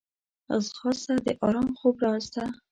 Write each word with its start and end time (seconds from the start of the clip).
ځغاسته 0.65 1.13
د 1.25 1.27
ارام 1.45 1.67
خوب 1.79 1.95
راز 2.03 2.25
ده 2.33 2.43